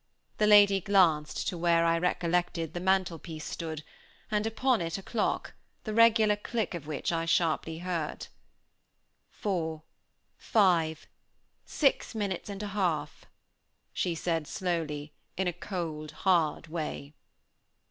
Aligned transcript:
The 0.39 0.47
lady 0.47 0.81
glanced 0.81 1.47
to 1.49 1.59
where, 1.59 1.85
I 1.85 1.95
recollected, 1.95 2.73
the 2.73 2.79
mantel 2.79 3.19
piece 3.19 3.45
stood, 3.45 3.83
and 4.31 4.47
upon 4.47 4.81
it 4.81 4.97
a 4.97 5.03
clock, 5.03 5.53
the 5.83 5.93
regular 5.93 6.35
click 6.35 6.73
of 6.73 6.87
which 6.87 7.11
I 7.11 7.25
sharply 7.25 7.77
heard. 7.85 8.25
"Four 9.29 9.83
five 10.39 11.05
six 11.67 12.15
minutes 12.15 12.49
and 12.49 12.63
a 12.63 12.67
half," 12.69 13.25
she 13.93 14.15
said 14.15 14.47
slowly, 14.47 15.13
in 15.37 15.47
a 15.47 15.53
cold 15.53 16.11
hard 16.25 16.65
way. 16.65 17.13